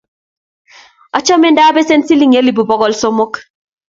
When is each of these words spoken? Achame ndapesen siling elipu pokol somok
Achame 1.19 1.47
ndapesen 1.51 2.01
siling 2.07 2.33
elipu 2.39 2.61
pokol 2.69 2.93
somok 3.01 3.33